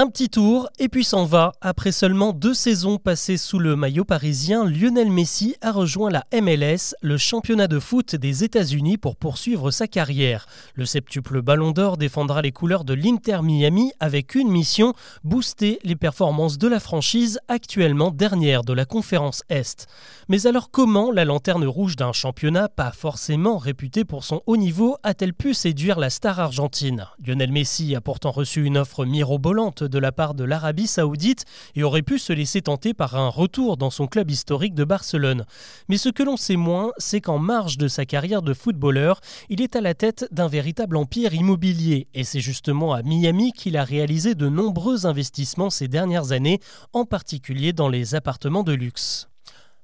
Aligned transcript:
Un 0.00 0.06
petit 0.06 0.28
tour 0.28 0.68
et 0.78 0.88
puis 0.88 1.02
s'en 1.02 1.24
va. 1.24 1.54
Après 1.60 1.90
seulement 1.90 2.32
deux 2.32 2.54
saisons 2.54 2.98
passées 2.98 3.36
sous 3.36 3.58
le 3.58 3.74
maillot 3.74 4.04
parisien, 4.04 4.64
Lionel 4.64 5.10
Messi 5.10 5.56
a 5.60 5.72
rejoint 5.72 6.08
la 6.08 6.22
MLS, 6.40 6.94
le 7.02 7.16
championnat 7.16 7.66
de 7.66 7.80
foot 7.80 8.14
des 8.14 8.44
États-Unis, 8.44 8.96
pour 8.96 9.16
poursuivre 9.16 9.72
sa 9.72 9.88
carrière. 9.88 10.46
Le 10.74 10.86
septuple 10.86 11.42
Ballon 11.42 11.72
d'Or 11.72 11.96
défendra 11.96 12.42
les 12.42 12.52
couleurs 12.52 12.84
de 12.84 12.94
l'Inter 12.94 13.40
Miami 13.42 13.90
avec 13.98 14.36
une 14.36 14.52
mission 14.52 14.92
booster 15.24 15.80
les 15.82 15.96
performances 15.96 16.58
de 16.58 16.68
la 16.68 16.78
franchise 16.78 17.40
actuellement 17.48 18.12
dernière 18.12 18.62
de 18.62 18.74
la 18.74 18.84
conférence 18.84 19.42
Est. 19.48 19.88
Mais 20.28 20.46
alors 20.46 20.70
comment 20.70 21.10
la 21.10 21.24
lanterne 21.24 21.66
rouge 21.66 21.96
d'un 21.96 22.12
championnat 22.12 22.68
pas 22.68 22.92
forcément 22.92 23.58
réputé 23.58 24.04
pour 24.04 24.22
son 24.22 24.42
haut 24.46 24.56
niveau 24.56 24.96
a-t-elle 25.02 25.34
pu 25.34 25.54
séduire 25.54 25.98
la 25.98 26.08
star 26.08 26.38
argentine? 26.38 27.08
Lionel 27.26 27.50
Messi 27.50 27.96
a 27.96 28.00
pourtant 28.00 28.30
reçu 28.30 28.64
une 28.64 28.78
offre 28.78 29.04
mirobolante 29.04 29.87
de 29.88 29.98
la 29.98 30.12
part 30.12 30.34
de 30.34 30.44
l'Arabie 30.44 30.86
saoudite 30.86 31.44
et 31.74 31.82
aurait 31.82 32.02
pu 32.02 32.18
se 32.18 32.32
laisser 32.32 32.62
tenter 32.62 32.94
par 32.94 33.16
un 33.16 33.28
retour 33.28 33.76
dans 33.76 33.90
son 33.90 34.06
club 34.06 34.30
historique 34.30 34.74
de 34.74 34.84
Barcelone. 34.84 35.44
Mais 35.88 35.96
ce 35.98 36.08
que 36.08 36.22
l'on 36.22 36.36
sait 36.36 36.56
moins, 36.56 36.92
c'est 36.98 37.20
qu'en 37.20 37.38
marge 37.38 37.78
de 37.78 37.88
sa 37.88 38.06
carrière 38.06 38.42
de 38.42 38.54
footballeur, 38.54 39.20
il 39.48 39.60
est 39.60 39.76
à 39.76 39.80
la 39.80 39.94
tête 39.94 40.28
d'un 40.30 40.48
véritable 40.48 40.96
empire 40.96 41.34
immobilier 41.34 42.08
et 42.14 42.24
c'est 42.24 42.40
justement 42.40 42.92
à 42.92 43.02
Miami 43.02 43.52
qu'il 43.52 43.76
a 43.76 43.84
réalisé 43.84 44.34
de 44.34 44.48
nombreux 44.48 45.06
investissements 45.06 45.70
ces 45.70 45.88
dernières 45.88 46.32
années, 46.32 46.60
en 46.92 47.04
particulier 47.04 47.72
dans 47.72 47.88
les 47.88 48.14
appartements 48.14 48.64
de 48.64 48.72
luxe. 48.72 49.28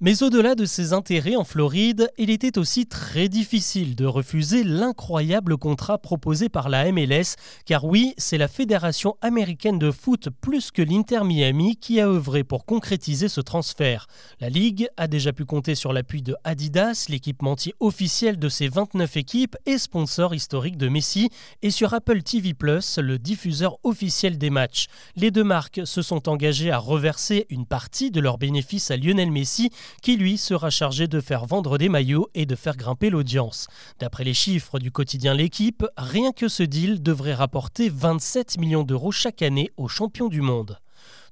Mais 0.00 0.22
au-delà 0.22 0.54
de 0.54 0.64
ses 0.64 0.92
intérêts 0.92 1.34
en 1.34 1.42
Floride, 1.42 2.08
il 2.18 2.30
était 2.30 2.56
aussi 2.56 2.86
très 2.86 3.28
difficile 3.28 3.96
de 3.96 4.06
refuser 4.06 4.62
l'incroyable 4.62 5.56
contrat 5.56 5.98
proposé 5.98 6.48
par 6.48 6.68
la 6.68 6.92
MLS, 6.92 7.34
car 7.66 7.84
oui, 7.84 8.14
c'est 8.16 8.38
la 8.38 8.46
Fédération 8.46 9.16
américaine 9.22 9.76
de 9.76 9.90
foot 9.90 10.28
plus 10.40 10.70
que 10.70 10.82
l'Inter 10.82 11.24
Miami 11.24 11.74
qui 11.74 11.98
a 11.98 12.06
œuvré 12.06 12.44
pour 12.44 12.64
concrétiser 12.64 13.28
ce 13.28 13.40
transfert. 13.40 14.06
La 14.38 14.48
Ligue 14.48 14.88
a 14.98 15.08
déjà 15.08 15.32
pu 15.32 15.44
compter 15.44 15.74
sur 15.74 15.92
l'appui 15.92 16.22
de 16.22 16.36
Adidas, 16.44 17.06
l'équipementier 17.08 17.74
officiel 17.80 18.38
de 18.38 18.48
ses 18.48 18.68
29 18.68 19.16
équipes 19.16 19.56
et 19.66 19.78
sponsor 19.78 20.32
historique 20.32 20.76
de 20.76 20.88
Messi, 20.88 21.28
et 21.62 21.72
sur 21.72 21.92
Apple 21.92 22.22
TV⁇ 22.22 22.52
le 23.02 23.18
diffuseur 23.18 23.78
officiel 23.82 24.38
des 24.38 24.50
matchs. 24.50 24.86
Les 25.16 25.32
deux 25.32 25.42
marques 25.42 25.80
se 25.84 26.02
sont 26.02 26.28
engagées 26.28 26.70
à 26.70 26.78
reverser 26.78 27.46
une 27.50 27.66
partie 27.66 28.12
de 28.12 28.20
leurs 28.20 28.38
bénéfices 28.38 28.92
à 28.92 28.96
Lionel 28.96 29.32
Messi, 29.32 29.72
qui 30.02 30.16
lui 30.16 30.38
sera 30.38 30.70
chargé 30.70 31.06
de 31.06 31.20
faire 31.20 31.46
vendre 31.46 31.78
des 31.78 31.88
maillots 31.88 32.28
et 32.34 32.46
de 32.46 32.56
faire 32.56 32.76
grimper 32.76 33.10
l'audience. 33.10 33.66
D'après 33.98 34.24
les 34.24 34.34
chiffres 34.34 34.78
du 34.78 34.90
quotidien 34.90 35.34
L'équipe, 35.34 35.84
rien 35.96 36.32
que 36.32 36.48
ce 36.48 36.62
deal 36.62 37.02
devrait 37.02 37.34
rapporter 37.34 37.88
27 37.88 38.58
millions 38.58 38.82
d'euros 38.82 39.12
chaque 39.12 39.42
année 39.42 39.70
aux 39.76 39.88
champions 39.88 40.28
du 40.28 40.40
monde. 40.40 40.78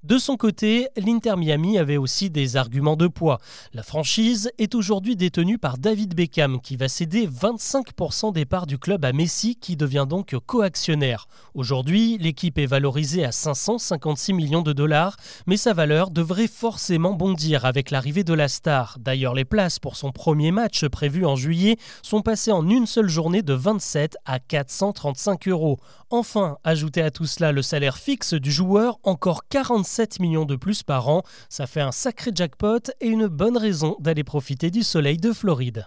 De 0.02 0.18
son 0.18 0.36
côté, 0.36 0.88
l'Inter 0.96 1.36
Miami 1.36 1.78
avait 1.78 1.96
aussi 1.96 2.30
des 2.30 2.56
arguments 2.56 2.96
de 2.96 3.08
poids. 3.08 3.38
La 3.72 3.82
franchise 3.82 4.50
est 4.58 4.74
aujourd'hui 4.74 5.16
détenue 5.16 5.58
par 5.58 5.78
David 5.78 6.14
Beckham 6.14 6.60
qui 6.60 6.76
va 6.76 6.88
céder 6.88 7.26
25% 7.26 8.32
des 8.32 8.44
parts 8.44 8.66
du 8.66 8.78
club 8.78 9.04
à 9.04 9.12
Messi 9.12 9.56
qui 9.56 9.76
devient 9.76 10.06
donc 10.08 10.36
coactionnaire. 10.46 11.26
Aujourd'hui, 11.54 12.18
l'équipe 12.18 12.58
est 12.58 12.66
valorisée 12.66 13.24
à 13.24 13.32
556 13.32 14.34
millions 14.34 14.62
de 14.62 14.72
dollars, 14.72 15.16
mais 15.46 15.56
sa 15.56 15.72
valeur 15.72 16.10
devrait 16.10 16.46
forcément 16.46 17.14
bondir 17.14 17.64
avec 17.64 17.90
l'arrivée 17.90 18.24
de 18.24 18.34
la 18.34 18.48
star. 18.48 18.98
D'ailleurs, 19.00 19.34
les 19.34 19.44
places 19.44 19.78
pour 19.78 19.96
son 19.96 20.12
premier 20.12 20.52
match 20.52 20.86
prévu 20.86 21.24
en 21.24 21.36
juillet 21.36 21.78
sont 22.02 22.22
passées 22.22 22.52
en 22.52 22.68
une 22.68 22.86
seule 22.86 23.08
journée 23.08 23.42
de 23.42 23.54
27 23.54 24.18
à 24.24 24.38
435 24.40 25.48
euros. 25.48 25.78
Enfin, 26.10 26.58
ajoutez 26.64 27.02
à 27.02 27.10
tout 27.10 27.26
cela 27.26 27.50
le 27.50 27.62
salaire 27.62 27.96
fixe 27.98 28.34
du 28.34 28.52
joueur, 28.52 28.98
encore 29.02 29.48
45 29.48 29.85
7 29.86 30.20
millions 30.20 30.44
de 30.44 30.56
plus 30.56 30.82
par 30.82 31.08
an. 31.08 31.22
Ça 31.48 31.66
fait 31.66 31.80
un 31.80 31.92
sacré 31.92 32.30
jackpot 32.34 32.90
et 33.00 33.08
une 33.08 33.26
bonne 33.26 33.56
raison 33.56 33.96
d'aller 34.00 34.24
profiter 34.24 34.70
du 34.70 34.82
soleil 34.82 35.16
de 35.16 35.32
Floride. 35.32 35.86